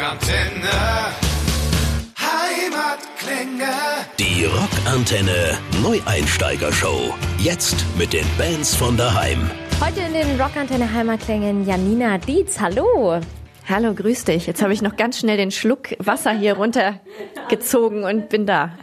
[0.00, 0.70] Rockantenne.
[2.18, 3.70] Heimatklänge.
[4.18, 7.12] Die Rockantenne Neueinsteiger-Show.
[7.36, 9.50] Jetzt mit den Bands von daheim.
[9.78, 12.58] Heute in den Rockantenne Heimatklängen Janina Dietz.
[12.60, 13.20] Hallo.
[13.68, 14.46] Hallo, grüß dich.
[14.46, 18.78] Jetzt habe ich noch ganz schnell den Schluck Wasser hier runtergezogen und bin da.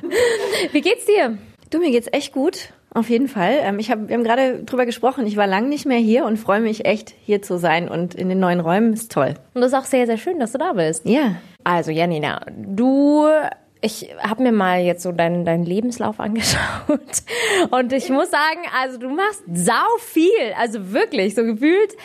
[0.71, 1.39] Wie geht's dir?
[1.71, 2.73] Du, mir geht's echt gut.
[2.97, 3.59] Auf jeden Fall.
[3.61, 5.27] Ähm, ich hab, wir haben gerade drüber gesprochen.
[5.27, 8.27] Ich war lang nicht mehr hier und freue mich echt, hier zu sein und in
[8.27, 8.91] den neuen Räumen.
[8.91, 9.35] Ist toll.
[9.53, 11.05] Und das ist auch sehr, sehr schön, dass du da bist.
[11.05, 11.35] Ja.
[11.63, 13.27] Also, Janina, du
[13.81, 16.59] ich habe mir mal jetzt so deinen, deinen Lebenslauf angeschaut
[17.69, 21.95] und ich muss sagen, also du machst sau viel, also wirklich so gefühlt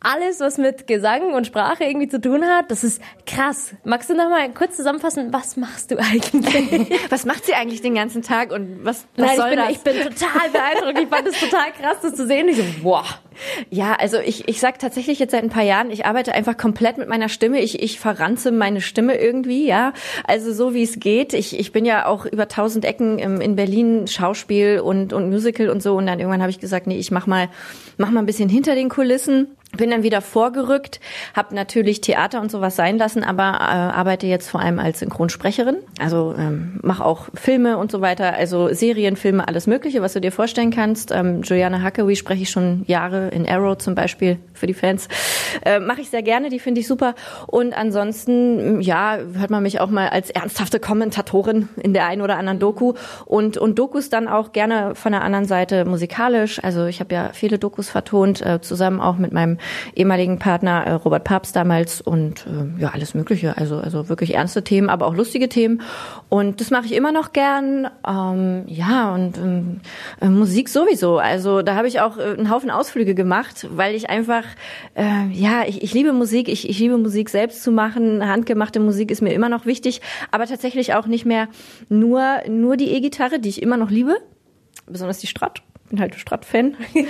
[0.00, 3.74] alles, was mit Gesang und Sprache irgendwie zu tun hat, das ist krass.
[3.84, 6.90] Magst du noch mal kurz zusammenfassen, was machst du eigentlich?
[7.10, 10.06] was macht sie eigentlich den ganzen Tag und was, was Nein, soll ich bin, das?
[10.06, 10.98] Ich bin total beeindruckt.
[11.00, 12.48] Ich fand es total krass, das zu sehen.
[12.48, 13.04] Ich so, boah.
[13.70, 16.98] Ja, also ich, ich sag tatsächlich jetzt seit ein paar Jahren, ich arbeite einfach komplett
[16.98, 17.60] mit meiner Stimme.
[17.60, 19.92] Ich, ich verranze meine Stimme irgendwie, ja.
[20.26, 21.34] Also so wie es geht.
[21.34, 25.82] Ich, ich bin ja auch über tausend Ecken in Berlin Schauspiel und, und Musical und
[25.82, 25.94] so.
[25.96, 27.48] Und dann irgendwann habe ich gesagt, nee, ich mach mal,
[27.98, 31.00] mach mal ein bisschen hinter den Kulissen bin dann wieder vorgerückt,
[31.34, 35.76] habe natürlich Theater und sowas sein lassen, aber äh, arbeite jetzt vor allem als Synchronsprecherin.
[36.00, 40.20] Also ähm, mache auch Filme und so weiter, also Serien, Filme, alles Mögliche, was du
[40.20, 41.12] dir vorstellen kannst.
[41.12, 45.08] Ähm, Juliana Hackewy spreche ich schon Jahre in Arrow zum Beispiel für die Fans.
[45.64, 47.14] Äh, mache ich sehr gerne, die finde ich super.
[47.46, 52.36] Und ansonsten, ja, hört man mich auch mal als ernsthafte Kommentatorin in der einen oder
[52.36, 56.62] anderen Doku und und Dokus dann auch gerne von der anderen Seite musikalisch.
[56.62, 59.59] Also ich habe ja viele Dokus vertont, äh, zusammen auch mit meinem
[59.94, 63.56] ehemaligen Partner äh, Robert Papst damals und äh, ja, alles Mögliche.
[63.56, 65.82] Also, also wirklich ernste Themen, aber auch lustige Themen.
[66.28, 67.88] Und das mache ich immer noch gern.
[68.06, 69.80] Ähm, ja, und ähm,
[70.20, 71.18] äh, Musik sowieso.
[71.18, 74.44] Also da habe ich auch äh, einen Haufen Ausflüge gemacht, weil ich einfach,
[74.94, 78.26] äh, ja, ich, ich liebe Musik, ich, ich liebe Musik selbst zu machen.
[78.26, 81.48] Handgemachte Musik ist mir immer noch wichtig, aber tatsächlich auch nicht mehr
[81.88, 84.16] nur, nur die E-Gitarre, die ich immer noch liebe,
[84.86, 86.76] besonders die Strat bin halt Strat-Fan.
[86.94, 87.04] äh,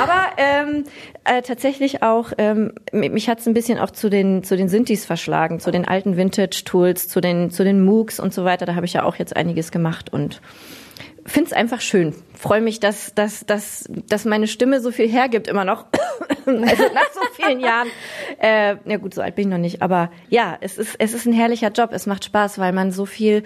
[0.00, 0.84] aber ähm,
[1.24, 5.60] äh, tatsächlich auch, ähm, mich hat's ein bisschen auch zu den zu den Synthes verschlagen,
[5.60, 8.64] zu den alten Vintage-Tools, zu den zu den MOOCs und so weiter.
[8.64, 10.40] Da habe ich ja auch jetzt einiges gemacht und
[11.26, 12.14] finde es einfach schön.
[12.40, 15.84] Freue mich, dass, dass, dass, dass meine Stimme so viel hergibt immer noch.
[16.46, 16.64] also
[16.94, 17.88] nach so vielen Jahren.
[18.38, 19.82] Äh, ja gut, so alt bin ich noch nicht.
[19.82, 21.90] Aber ja, es ist, es ist ein herrlicher Job.
[21.92, 23.42] Es macht Spaß, weil man so viel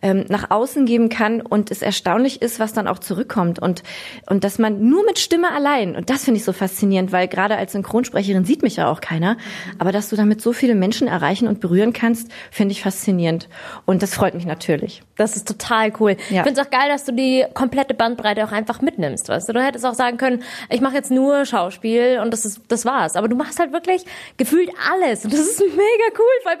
[0.00, 3.58] ähm, nach außen geben kann und es erstaunlich ist, was dann auch zurückkommt.
[3.58, 3.82] Und,
[4.30, 7.58] und dass man nur mit Stimme allein, und das finde ich so faszinierend, weil gerade
[7.58, 9.36] als Synchronsprecherin sieht mich ja auch keiner,
[9.78, 13.50] aber dass du damit so viele Menschen erreichen und berühren kannst, finde ich faszinierend.
[13.84, 15.02] Und das freut mich natürlich.
[15.16, 16.16] Das ist total cool.
[16.30, 16.38] Ja.
[16.38, 19.52] Ich finde es auch geil, dass du die komplette Bandbreite auch einfach mitnimmst, weißt du.
[19.52, 23.16] Du hättest auch sagen können, ich mache jetzt nur Schauspiel und das ist das war's.
[23.16, 24.04] Aber du machst halt wirklich
[24.36, 26.56] gefühlt alles und das ist mega cool, voll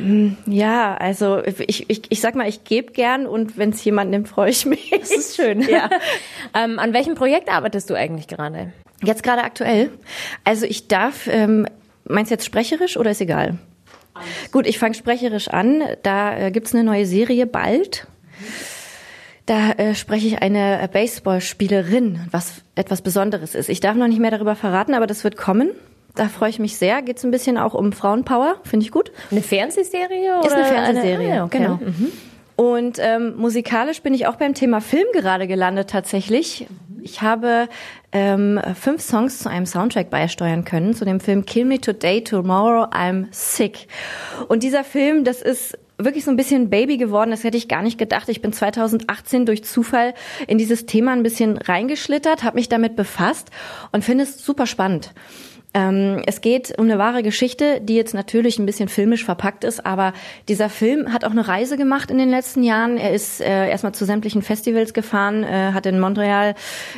[0.00, 0.46] beeindruckend.
[0.46, 4.28] ja, also ich, ich, ich sag mal, ich gebe gern und wenn es jemand nimmt,
[4.28, 4.90] freue ich mich.
[4.90, 5.66] Das ist schön.
[5.76, 5.90] Ja.
[6.54, 8.72] ähm, an welchem Projekt arbeitest du eigentlich gerade?
[9.02, 9.90] Jetzt gerade aktuell.
[10.44, 11.66] Also ich darf, ähm,
[12.04, 13.58] meinst du jetzt sprecherisch oder ist egal?
[14.52, 15.82] Gut, ich fange sprecherisch an.
[16.02, 18.06] Da äh, gibt's eine neue Serie bald.
[19.46, 23.68] Da äh, spreche ich eine Baseballspielerin, was etwas Besonderes ist.
[23.68, 25.70] Ich darf noch nicht mehr darüber verraten, aber das wird kommen.
[26.16, 27.00] Da freue ich mich sehr.
[27.02, 29.12] Geht's ein bisschen auch um Frauenpower, finde ich gut.
[29.30, 30.40] Eine Fernsehserie?
[30.44, 31.58] Ist eine Fernsehserie, eine, ah, okay.
[31.58, 31.74] genau.
[31.74, 32.12] Mhm.
[32.56, 36.66] Und ähm, musikalisch bin ich auch beim Thema Film gerade gelandet tatsächlich.
[37.02, 37.68] Ich habe
[38.12, 42.90] ähm, fünf Songs zu einem Soundtrack beisteuern können, zu dem Film Kill Me Today, Tomorrow,
[42.90, 43.86] I'm Sick.
[44.48, 47.30] Und dieser Film, das ist wirklich so ein bisschen Baby geworden.
[47.30, 48.28] Das hätte ich gar nicht gedacht.
[48.28, 50.14] Ich bin 2018 durch Zufall
[50.46, 53.50] in dieses Thema ein bisschen reingeschlittert, habe mich damit befasst
[53.92, 55.12] und finde es super spannend.
[55.76, 59.84] Ähm, es geht um eine wahre Geschichte, die jetzt natürlich ein bisschen filmisch verpackt ist,
[59.84, 60.14] aber
[60.48, 62.96] dieser Film hat auch eine Reise gemacht in den letzten Jahren.
[62.96, 66.54] Er ist äh, erstmal zu sämtlichen Festivals gefahren, äh, hat in Montreal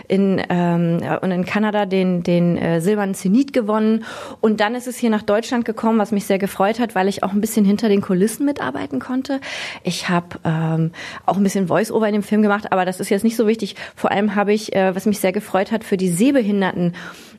[0.07, 4.05] in, ähm, und in Kanada den, den äh, Silbernen Zenit gewonnen
[4.41, 7.25] und dann ist es hier nach Deutschland gekommen, was mich sehr gefreut hat, weil ich
[7.25, 9.41] auch ein bisschen hinter den Kulissen mitarbeiten konnte.
[9.83, 10.93] Ich habe ähm,
[11.27, 13.75] auch ein bisschen Voice-Over in dem Film gemacht, aber das ist jetzt nicht so wichtig.
[13.97, 16.95] Vor allem habe ich, äh, was mich sehr gefreut hat, für die Sehbehinderten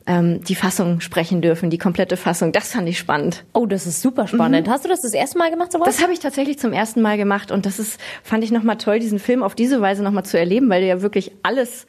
[0.10, 2.52] ähm, die Fassung sprechen dürfen, die komplette Fassung.
[2.52, 3.46] Das fand ich spannend.
[3.54, 4.66] Oh, das ist super spannend.
[4.66, 4.72] Mhm.
[4.72, 5.86] Hast du das das erste Mal gemacht, sowas?
[5.86, 8.98] Das habe ich tatsächlich zum ersten Mal gemacht und das ist, fand ich nochmal toll,
[8.98, 11.86] diesen Film auf diese Weise nochmal zu erleben, weil du ja wirklich alles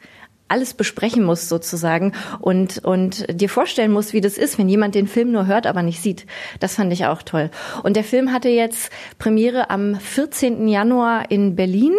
[0.47, 5.07] alles besprechen musst sozusagen und und dir vorstellen musst, wie das ist, wenn jemand den
[5.07, 6.25] Film nur hört, aber nicht sieht.
[6.59, 7.49] Das fand ich auch toll.
[7.83, 10.67] Und der Film hatte jetzt Premiere am 14.
[10.67, 11.93] Januar in Berlin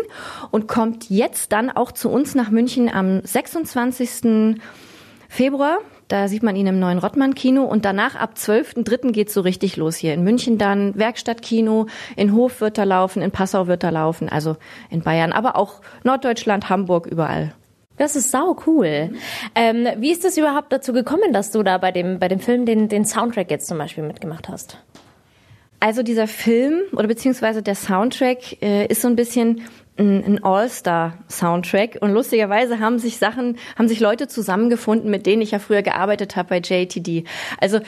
[0.50, 4.60] und kommt jetzt dann auch zu uns nach München am 26.
[5.30, 5.78] Februar
[6.12, 9.12] Da sieht man ihn im neuen Rottmann-Kino und danach ab 12.3.
[9.12, 10.12] geht's so richtig los hier.
[10.12, 11.86] In München dann Werkstattkino,
[12.16, 14.56] in Hof wird er laufen, in Passau wird er laufen, also
[14.90, 17.54] in Bayern, aber auch Norddeutschland, Hamburg, überall.
[17.96, 19.12] Das ist sau cool.
[19.54, 22.66] Ähm, wie ist es überhaupt dazu gekommen, dass du da bei dem, bei dem Film
[22.66, 24.76] den, den Soundtrack jetzt zum Beispiel mitgemacht hast?
[25.80, 29.62] Also dieser Film oder beziehungsweise der Soundtrack äh, ist so ein bisschen
[30.02, 35.58] ein, All-Star-Soundtrack und lustigerweise haben sich Sachen, haben sich Leute zusammengefunden, mit denen ich ja
[35.58, 37.24] früher gearbeitet habe bei JTD.
[37.60, 37.80] Also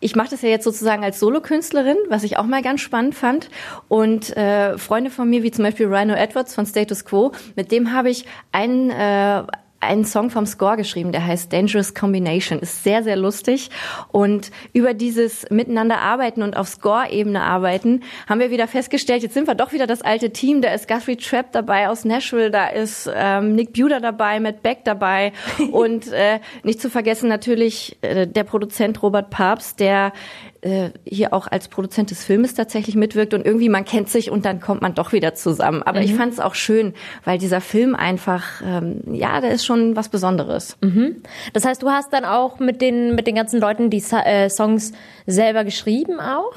[0.00, 3.50] ich mache das ja jetzt sozusagen als Solokünstlerin, was ich auch mal ganz spannend fand.
[3.88, 7.92] Und äh, Freunde von mir, wie zum Beispiel Rhino Edwards von Status Quo, mit dem
[7.92, 9.42] habe ich einen äh,
[9.80, 12.58] einen Song vom Score geschrieben, der heißt Dangerous Combination.
[12.58, 13.70] Ist sehr, sehr lustig.
[14.10, 19.46] Und über dieses Miteinander arbeiten und auf Score-Ebene arbeiten, haben wir wieder festgestellt, jetzt sind
[19.46, 20.62] wir doch wieder das alte Team.
[20.62, 24.84] Da ist Guthrie Trapp dabei aus Nashville, da ist ähm, Nick Buder dabei, Matt Beck
[24.84, 25.32] dabei
[25.72, 30.12] und äh, nicht zu vergessen natürlich äh, der Produzent Robert Papst, der
[30.60, 34.44] äh, hier auch als Produzent des Filmes tatsächlich mitwirkt und irgendwie man kennt sich und
[34.44, 35.82] dann kommt man doch wieder zusammen.
[35.82, 36.04] Aber mhm.
[36.04, 36.94] ich fand es auch schön,
[37.24, 40.76] weil dieser Film einfach, ähm, ja, der ist schon was Besonderes.
[40.80, 41.22] Mhm.
[41.52, 44.92] Das heißt, du hast dann auch mit den mit den ganzen Leuten die äh, Songs
[45.26, 46.54] selber geschrieben auch?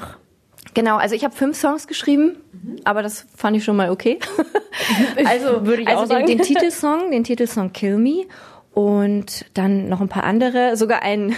[0.74, 2.76] Genau, also ich habe fünf Songs geschrieben, mhm.
[2.84, 4.18] aber das fand ich schon mal okay.
[5.24, 6.26] also würde ich also auch sagen.
[6.26, 8.24] Den, den Titelsong, den Titelsong Kill Me
[8.72, 11.34] und dann noch ein paar andere, sogar ein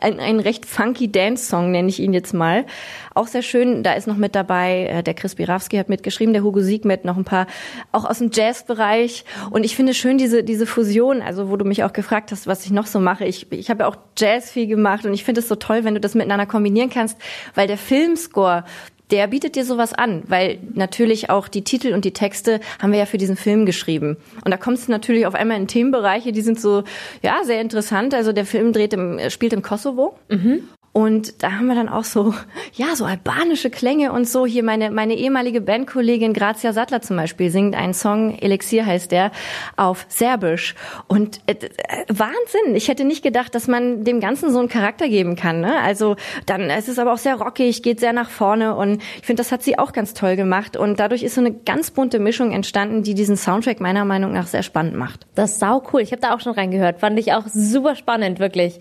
[0.00, 2.66] ein, ein recht funky Dance-Song, nenne ich ihn jetzt mal.
[3.14, 6.42] Auch sehr schön, da ist noch mit dabei, äh, der Chris Birawski hat mitgeschrieben, der
[6.42, 7.46] Hugo Sieg mit, noch ein paar,
[7.92, 9.24] auch aus dem Jazz-Bereich.
[9.50, 12.64] Und ich finde schön diese, diese Fusion, also wo du mich auch gefragt hast, was
[12.64, 13.24] ich noch so mache.
[13.24, 15.94] Ich, ich habe ja auch Jazz viel gemacht und ich finde es so toll, wenn
[15.94, 17.18] du das miteinander kombinieren kannst,
[17.54, 18.64] weil der Filmscore,
[19.10, 22.98] der bietet dir sowas an, weil natürlich auch die Titel und die Texte haben wir
[22.98, 24.16] ja für diesen Film geschrieben.
[24.44, 26.84] Und da kommst du natürlich auf einmal in Themenbereiche, die sind so,
[27.22, 28.14] ja, sehr interessant.
[28.14, 30.18] Also der Film dreht im, spielt im Kosovo.
[30.28, 30.68] Mhm.
[30.92, 32.34] Und da haben wir dann auch so,
[32.72, 34.46] ja, so albanische Klänge und so.
[34.46, 39.30] Hier meine, meine ehemalige Bandkollegin Grazia Sattler zum Beispiel singt einen Song, Elixier heißt der,
[39.76, 40.74] auf Serbisch.
[41.06, 41.68] Und äh, äh,
[42.08, 42.74] Wahnsinn.
[42.74, 45.60] Ich hätte nicht gedacht, dass man dem Ganzen so einen Charakter geben kann.
[45.60, 45.78] Ne?
[45.80, 49.40] Also dann, es ist aber auch sehr rockig, geht sehr nach vorne und ich finde,
[49.40, 50.76] das hat sie auch ganz toll gemacht.
[50.76, 54.46] Und dadurch ist so eine ganz bunte Mischung entstanden, die diesen Soundtrack meiner Meinung nach
[54.46, 55.26] sehr spannend macht.
[55.34, 56.00] Das ist sau cool.
[56.00, 57.00] Ich habe da auch schon reingehört.
[57.00, 58.78] Fand ich auch super spannend, wirklich.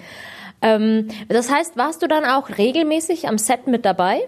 [0.62, 4.21] Ähm, das heißt, warst du dann auch regelmäßig am Set mit dabei?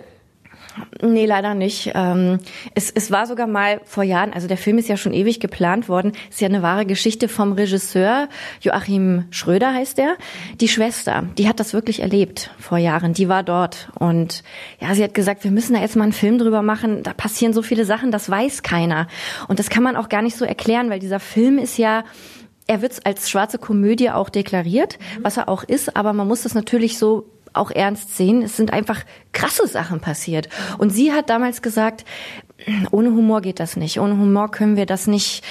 [1.02, 1.92] Nee, leider nicht.
[1.96, 2.40] Ähm,
[2.76, 5.90] es, es war sogar mal vor Jahren, also der Film ist ja schon ewig geplant
[5.90, 8.30] worden, ist ja eine wahre Geschichte vom Regisseur,
[8.62, 10.16] Joachim Schröder heißt der.
[10.60, 13.90] Die Schwester, die hat das wirklich erlebt vor Jahren, die war dort.
[13.98, 14.44] Und
[14.80, 17.54] ja, sie hat gesagt, wir müssen da jetzt mal einen Film drüber machen, da passieren
[17.54, 19.08] so viele Sachen, das weiß keiner.
[19.48, 22.04] Und das kann man auch gar nicht so erklären, weil dieser Film ist ja
[22.69, 25.24] er wird als schwarze Komödie auch deklariert, mhm.
[25.24, 28.44] was er auch ist, aber man muss das natürlich so auch ernst sehen.
[28.44, 29.01] Es sind einfach
[29.33, 30.50] krasse Sachen passiert.
[30.77, 32.06] Und sie hat damals gesagt,
[32.92, 34.00] ohne Humor geht das nicht.
[34.00, 35.44] Ohne Humor können wir das nicht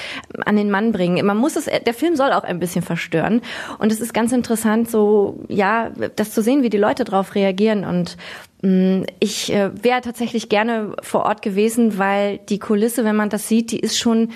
[0.47, 1.27] an den Mann bringen.
[1.27, 3.43] Man muss es, der Film soll auch ein bisschen verstören.
[3.81, 7.85] Und es ist ganz interessant, so, ja, das zu sehen, wie die Leute darauf reagieren.
[7.85, 8.17] Und
[8.63, 13.29] mh, mm, ich äh, wäre tatsächlich gerne vor Ort gewesen, weil die Kulisse, wenn man
[13.29, 14.31] das sieht, die ist schon,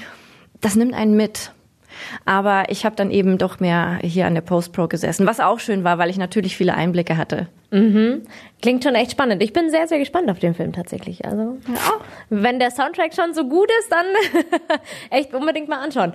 [0.60, 1.52] das nimmt einen mit.
[2.24, 5.84] Aber ich habe dann eben doch mehr hier an der Post-Pro gesessen, was auch schön
[5.84, 7.48] war, weil ich natürlich viele Einblicke hatte.
[7.70, 8.22] Mhm.
[8.60, 9.42] Klingt schon echt spannend.
[9.42, 11.24] Ich bin sehr, sehr gespannt auf den Film tatsächlich.
[11.24, 12.00] Also, ja.
[12.28, 14.06] wenn der Soundtrack schon so gut ist, dann
[15.10, 16.12] echt unbedingt mal anschauen.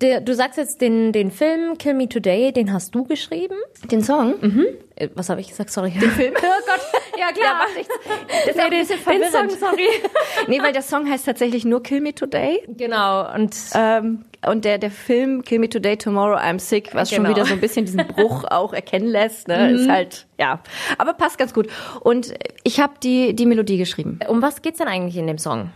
[0.00, 3.54] Du sagst jetzt den, den Film Kill Me Today, den hast du geschrieben?
[3.90, 4.34] Den Song?
[4.40, 4.66] Mhm.
[4.96, 5.70] Äh, was habe ich gesagt?
[5.70, 5.90] Sorry.
[5.92, 6.34] Den Film?
[6.36, 7.02] oh Gott.
[7.18, 7.66] Ja, klar.
[7.68, 7.94] Ja, nichts.
[8.28, 9.34] Das ist nee, ein bisschen verwirrend.
[9.34, 9.88] Den Song, sorry.
[10.48, 12.62] nee, weil der Song heißt tatsächlich nur Kill Me Today.
[12.76, 13.32] Genau.
[13.34, 17.22] Und, ähm, und der, der Film Kill Me Today, Tomorrow I'm Sick, was genau.
[17.22, 19.74] schon wieder so ein bisschen diesen Bruch auch erkennen lässt, ne, mhm.
[19.76, 20.60] ist halt, ja.
[20.98, 21.68] Aber passt ganz gut.
[22.00, 22.34] Und
[22.64, 24.18] ich habe die, die Melodie geschrieben.
[24.28, 25.70] Um was geht's denn eigentlich in dem Song?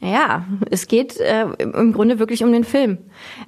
[0.00, 2.98] Ja, es geht äh, im Grunde wirklich um den Film.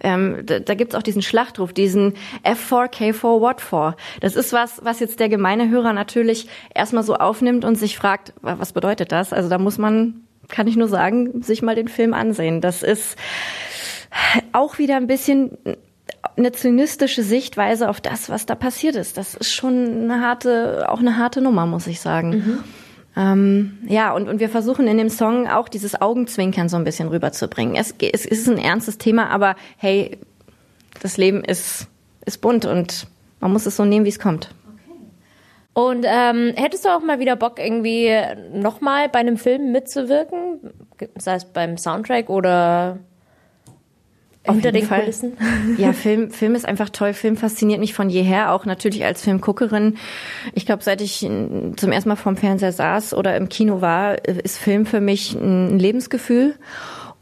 [0.00, 3.96] Ähm, da da gibt es auch diesen Schlachtruf, diesen F4K4 What for.
[4.20, 8.32] Das ist was, was jetzt der gemeine Hörer natürlich erstmal so aufnimmt und sich fragt,
[8.40, 9.32] was bedeutet das?
[9.32, 12.60] Also da muss man, kann ich nur sagen, sich mal den Film ansehen.
[12.60, 13.16] Das ist
[14.52, 15.58] auch wieder ein bisschen
[16.36, 19.16] eine zynistische Sichtweise auf das, was da passiert ist.
[19.16, 22.30] Das ist schon eine harte, auch eine harte Nummer, muss ich sagen.
[22.30, 22.64] Mhm.
[23.16, 27.08] Ähm, ja, und, und wir versuchen in dem Song auch dieses Augenzwinkern so ein bisschen
[27.08, 27.74] rüberzubringen.
[27.74, 30.18] Es, es ist ein ernstes Thema, aber hey,
[31.00, 31.88] das Leben ist,
[32.26, 33.06] ist bunt und
[33.40, 34.50] man muss es so nehmen, wie es kommt.
[35.72, 38.10] Und ähm, hättest du auch mal wieder Bock, irgendwie
[38.52, 40.72] nochmal bei einem Film mitzuwirken?
[41.16, 42.98] Sei es beim Soundtrack oder
[44.54, 45.00] hinter den Fall.
[45.00, 45.36] Kulissen?
[45.78, 47.12] Ja, Film, Film ist einfach toll.
[47.12, 49.96] Film fasziniert mich von jeher, auch natürlich als Filmguckerin.
[50.54, 54.58] Ich glaube, seit ich zum ersten Mal vorm Fernseher saß oder im Kino war, ist
[54.58, 56.54] Film für mich ein Lebensgefühl.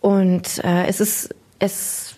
[0.01, 2.17] Und äh, es ist es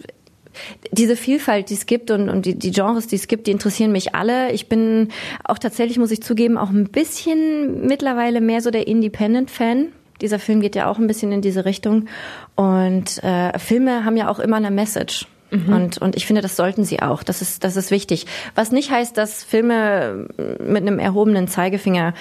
[0.90, 3.92] diese Vielfalt, die es gibt und, und die, die Genres, die es gibt, die interessieren
[3.92, 4.52] mich alle.
[4.52, 5.08] Ich bin
[5.44, 9.92] auch tatsächlich, muss ich zugeben, auch ein bisschen mittlerweile mehr so der Independent-Fan.
[10.20, 12.06] Dieser Film geht ja auch ein bisschen in diese Richtung.
[12.54, 15.26] Und äh, Filme haben ja auch immer eine Message.
[15.50, 15.72] Mhm.
[15.72, 17.22] Und, und ich finde, das sollten sie auch.
[17.22, 18.26] Das ist, das ist wichtig.
[18.54, 20.28] Was nicht heißt, dass Filme
[20.60, 22.14] mit einem erhobenen Zeigefinger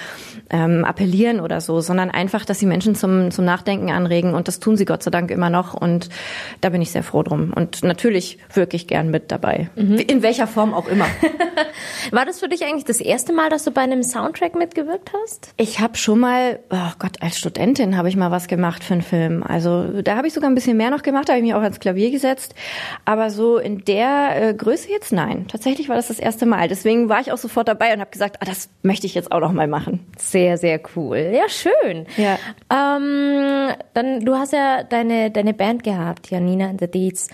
[0.50, 4.34] ähm, appellieren oder so, sondern einfach, dass sie Menschen zum, zum Nachdenken anregen.
[4.34, 5.74] Und das tun sie Gott sei Dank immer noch.
[5.74, 6.08] Und
[6.60, 7.52] da bin ich sehr froh drum.
[7.54, 9.70] Und natürlich wirklich gern mit dabei.
[9.74, 9.96] Mhm.
[9.96, 11.06] In welcher Form auch immer.
[12.10, 15.52] War das für dich eigentlich das erste Mal, dass du bei einem Soundtrack mitgewirkt hast?
[15.56, 19.02] Ich habe schon mal, oh Gott, als Studentin habe ich mal was gemacht für einen
[19.02, 19.42] Film.
[19.42, 21.62] Also da habe ich sogar ein bisschen mehr noch gemacht, da habe ich mich auch
[21.62, 22.54] ans Klavier gesetzt.
[23.04, 25.46] Aber aber so in der äh, Größe jetzt nein.
[25.48, 26.68] Tatsächlich war das das erste Mal.
[26.68, 29.40] Deswegen war ich auch sofort dabei und habe gesagt, ah, das möchte ich jetzt auch
[29.40, 30.06] noch mal machen.
[30.16, 31.32] Sehr, sehr cool.
[31.32, 32.06] Ja, schön.
[32.16, 32.38] Ja.
[32.70, 37.28] Ähm, dann, du hast ja deine, deine Band gehabt, Janina and the Deeds.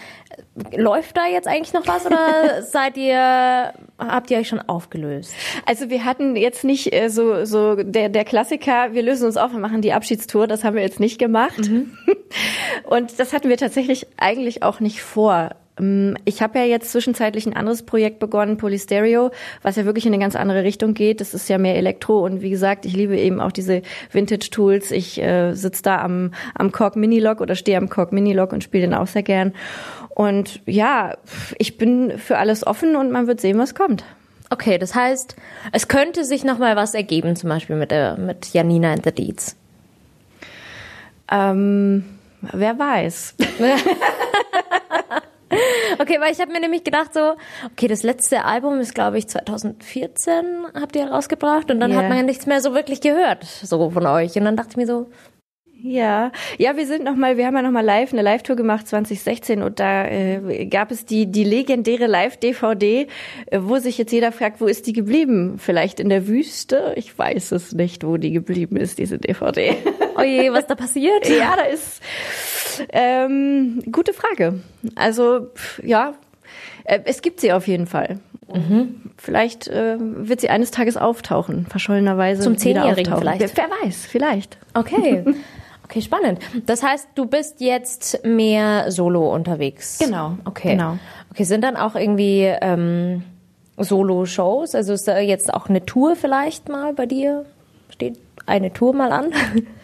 [0.74, 5.34] Läuft da jetzt eigentlich noch was oder seid ihr, habt ihr euch schon aufgelöst?
[5.66, 9.52] Also wir hatten jetzt nicht äh, so, so der, der Klassiker, wir lösen uns auf
[9.52, 11.58] und machen die Abschiedstour, das haben wir jetzt nicht gemacht.
[11.58, 11.92] Mhm.
[12.84, 15.50] Und das hatten wir tatsächlich eigentlich auch nicht vor.
[15.78, 19.30] Ähm, ich habe ja jetzt zwischenzeitlich ein anderes Projekt begonnen, Polystereo,
[19.62, 21.20] was ja wirklich in eine ganz andere Richtung geht.
[21.20, 24.90] Das ist ja mehr Elektro und wie gesagt, ich liebe eben auch diese Vintage-Tools.
[24.90, 28.86] Ich äh, sitze da am, am Korg Minilog oder stehe am Korg Minilog und spiele
[28.86, 29.52] den auch sehr gern.
[30.14, 31.16] Und ja,
[31.58, 34.04] ich bin für alles offen und man wird sehen, was kommt.
[34.50, 35.34] Okay, das heißt,
[35.72, 39.12] es könnte sich noch mal was ergeben, zum Beispiel mit der mit Janina and the
[39.12, 39.56] Deeds.
[41.30, 42.04] Ähm,
[42.42, 43.34] wer weiß.
[45.98, 47.34] Okay, weil ich habe mir nämlich gedacht so,
[47.70, 52.00] okay, das letzte Album ist glaube ich 2014 habt ihr rausgebracht und dann yeah.
[52.00, 54.76] hat man ja nichts mehr so wirklich gehört so von euch und dann dachte ich
[54.76, 55.08] mir so,
[55.82, 58.86] ja, ja, wir sind noch mal, wir haben ja noch mal live eine Live-Tour gemacht
[58.86, 63.08] 2016 und da äh, gab es die die legendäre Live-DVD,
[63.46, 65.58] äh, wo sich jetzt jeder fragt, wo ist die geblieben?
[65.58, 66.92] Vielleicht in der Wüste?
[66.96, 69.74] Ich weiß es nicht, wo die geblieben ist, diese DVD.
[70.16, 71.28] Oh je, was da passiert?
[71.28, 72.00] ja, da ist
[72.90, 74.60] ähm, gute Frage.
[74.94, 75.48] Also
[75.82, 76.14] ja,
[76.84, 78.18] äh, es gibt sie auf jeden Fall.
[78.52, 79.12] Mhm.
[79.16, 82.42] Vielleicht äh, wird sie eines Tages auftauchen, verschollenerweise.
[82.42, 83.56] Zum Zehnjährigen vielleicht.
[83.56, 84.58] Wer weiß, vielleicht.
[84.74, 85.24] Okay.
[85.84, 86.38] Okay, spannend.
[86.64, 89.98] Das heißt, du bist jetzt mehr solo unterwegs.
[89.98, 90.38] Genau.
[90.46, 90.70] Okay.
[90.70, 90.96] Genau.
[91.30, 93.24] Okay, sind dann auch irgendwie ähm,
[93.76, 94.74] Solo-Shows?
[94.74, 97.44] Also ist da jetzt auch eine Tour vielleicht mal bei dir?
[97.90, 99.32] Steht eine Tour mal an?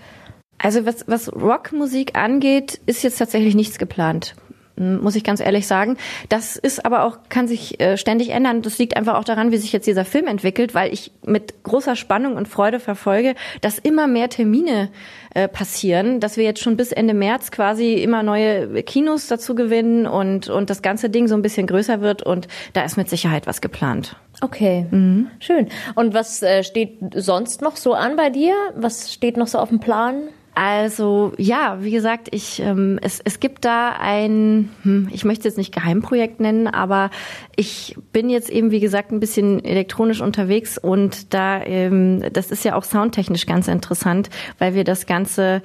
[0.59, 4.35] Also was, was Rockmusik angeht, ist jetzt tatsächlich nichts geplant
[4.79, 5.97] muss ich ganz ehrlich sagen.
[6.29, 8.62] Das ist aber auch, kann sich äh, ständig ändern.
[8.62, 11.97] Das liegt einfach auch daran, wie sich jetzt dieser Film entwickelt, weil ich mit großer
[11.97, 14.91] Spannung und Freude verfolge, dass immer mehr Termine
[15.35, 20.07] äh, passieren, dass wir jetzt schon bis Ende März quasi immer neue Kinos dazu gewinnen
[20.07, 23.47] und, und das ganze Ding so ein bisschen größer wird und da ist mit Sicherheit
[23.47, 24.17] was geplant.
[24.41, 25.29] Okay, mhm.
[25.41, 25.69] schön.
[25.97, 28.55] Und was äh, steht sonst noch so an bei dir?
[28.77, 30.29] Was steht noch so auf dem Plan?
[30.61, 35.53] Also ja, wie gesagt, ich ähm, es, es gibt da ein, hm, ich möchte es
[35.53, 37.11] jetzt nicht Geheimprojekt nennen, aber
[37.55, 42.65] ich bin jetzt eben wie gesagt ein bisschen elektronisch unterwegs und da ähm, das ist
[42.65, 45.62] ja auch soundtechnisch ganz interessant, weil wir das Ganze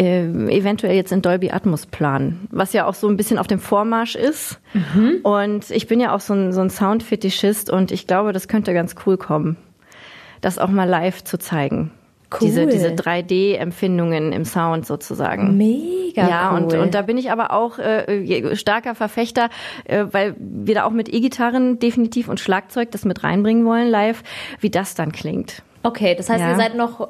[0.00, 3.60] äh, eventuell jetzt in Dolby Atmos planen, was ja auch so ein bisschen auf dem
[3.60, 4.58] Vormarsch ist.
[4.72, 5.20] Mhm.
[5.22, 8.74] Und ich bin ja auch so ein, so ein Soundfetischist und ich glaube, das könnte
[8.74, 9.56] ganz cool kommen,
[10.40, 11.92] das auch mal live zu zeigen.
[12.32, 12.48] Cool.
[12.48, 15.56] Diese, diese 3D-Empfindungen im Sound sozusagen.
[15.56, 16.62] Mega ja, cool.
[16.62, 19.50] und, und da bin ich aber auch äh, starker Verfechter,
[19.84, 24.22] äh, weil wir da auch mit E-Gitarren definitiv und Schlagzeug das mit reinbringen wollen live,
[24.60, 25.62] wie das dann klingt.
[25.82, 26.50] Okay, das heißt, ja.
[26.50, 27.08] ihr seid noch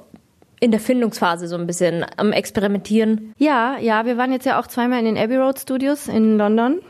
[0.61, 3.35] in der Findungsphase so ein bisschen am Experimentieren.
[3.38, 6.80] Ja, ja, wir waren jetzt ja auch zweimal in den Abbey Road Studios in London.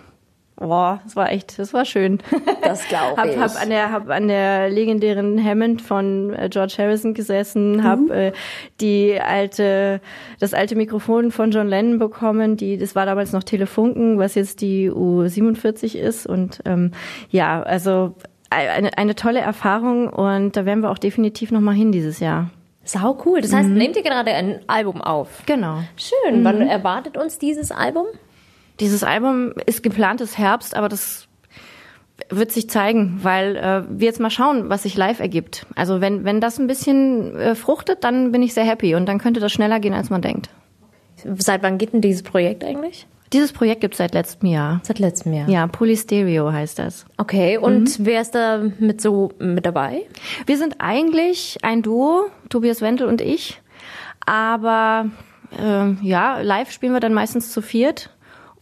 [0.56, 2.18] Boah, das war echt, das war schön.
[2.62, 3.36] Das glaube ich.
[3.38, 7.84] hab, hab an der, hab an der legendären Hammond von äh, George Harrison gesessen, mhm.
[7.84, 8.32] hab äh,
[8.80, 10.00] die alte,
[10.38, 12.56] das alte Mikrofon von John Lennon bekommen.
[12.56, 16.26] Die, das war damals noch Telefunken, was jetzt die U47 ist.
[16.26, 16.92] Und ähm,
[17.30, 18.14] ja, also
[18.50, 22.50] eine, eine tolle Erfahrung und da werden wir auch definitiv noch mal hin dieses Jahr.
[22.84, 23.40] Sau cool.
[23.40, 23.76] Das heißt, mhm.
[23.76, 25.42] nehmt ihr gerade ein Album auf?
[25.46, 25.78] Genau.
[25.96, 26.40] Schön.
[26.40, 26.44] Mhm.
[26.44, 28.06] Wann erwartet uns dieses Album?
[28.80, 31.28] Dieses Album ist geplantes Herbst, aber das
[32.30, 35.66] wird sich zeigen, weil äh, wir jetzt mal schauen, was sich live ergibt.
[35.74, 39.18] Also wenn, wenn das ein bisschen äh, fruchtet, dann bin ich sehr happy und dann
[39.18, 40.50] könnte das schneller gehen, als man denkt.
[41.38, 43.06] Seit wann geht denn dieses Projekt eigentlich?
[43.32, 44.80] Dieses Projekt gibt's seit letztem Jahr.
[44.84, 45.48] Seit letztem Jahr.
[45.48, 47.04] Ja, Polystereo heißt das.
[47.16, 50.02] Okay, und wer ist da mit so mit dabei?
[50.46, 53.60] Wir sind eigentlich ein Duo, Tobias Wendel und ich.
[54.24, 55.06] Aber
[55.58, 58.10] ähm, ja, live spielen wir dann meistens zu viert.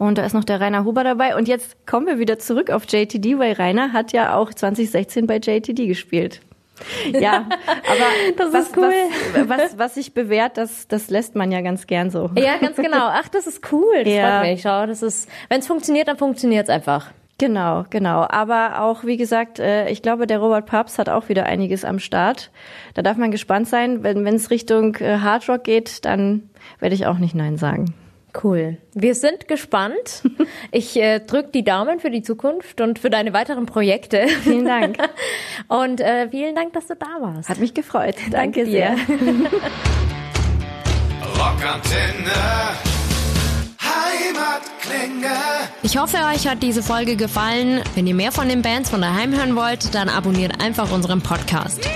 [0.03, 1.37] Und da ist noch der Rainer Huber dabei.
[1.37, 5.37] Und jetzt kommen wir wieder zurück auf JTD, weil Rainer hat ja auch 2016 bei
[5.37, 6.41] JTD gespielt.
[7.13, 8.93] Ja, aber Das was, ist cool.
[9.47, 12.31] was, was, was sich bewährt, das, das lässt man ja ganz gern so.
[12.37, 12.97] Ja, ganz genau.
[13.13, 14.03] Ach, das ist cool.
[14.05, 14.41] Das Ja.
[14.41, 14.63] freut mich.
[14.63, 17.13] Schau, das ist, wenn es funktioniert, dann funktioniert es einfach.
[17.39, 18.27] Genau, genau.
[18.29, 21.99] Aber auch, wie gesagt, äh, ich glaube, der Robert Papst hat auch wieder einiges am
[22.01, 22.51] Start.
[22.95, 24.03] Da darf man gespannt sein.
[24.03, 27.95] Wenn es Richtung äh, Hard Rock geht, dann werde ich auch nicht Nein sagen.
[28.43, 28.79] Cool.
[28.95, 30.23] Wir sind gespannt.
[30.71, 34.27] Ich äh, drück die Daumen für die Zukunft und für deine weiteren Projekte.
[34.43, 34.97] Vielen Dank.
[35.69, 37.49] Und äh, vielen Dank, dass du da warst.
[37.49, 38.17] Hat mich gefreut.
[38.31, 38.71] Danke, dir.
[38.71, 38.91] sehr.
[41.39, 42.31] Rockantenne.
[45.83, 47.83] Ich hoffe, euch hat diese Folge gefallen.
[47.95, 51.89] Wenn ihr mehr von den Bands von daheim hören wollt, dann abonniert einfach unseren Podcast.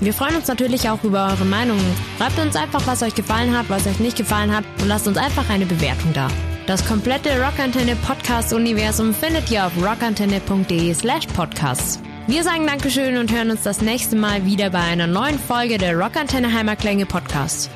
[0.00, 1.84] Wir freuen uns natürlich auch über eure Meinungen.
[2.18, 5.16] Schreibt uns einfach, was euch gefallen hat, was euch nicht gefallen hat und lasst uns
[5.16, 6.28] einfach eine Bewertung da.
[6.66, 12.00] Das komplette Rockantenne Podcast Universum findet ihr auf rockantenne.de slash podcasts.
[12.26, 15.96] Wir sagen Dankeschön und hören uns das nächste Mal wieder bei einer neuen Folge der
[15.96, 17.70] Rockantenne Heimatklänge Podcast.